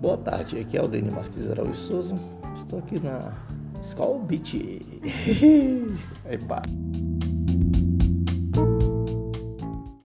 [0.00, 2.14] Boa tarde, aqui é o Deni Martins Araújo Souza.
[2.54, 3.32] Estou aqui na
[3.80, 4.58] Skull Beach.
[6.28, 6.60] Epa.